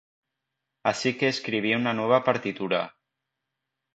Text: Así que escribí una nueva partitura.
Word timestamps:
Así 0.81 1.09
que 1.15 1.27
escribí 1.27 1.75
una 1.75 1.93
nueva 1.93 2.23
partitura. 2.23 2.95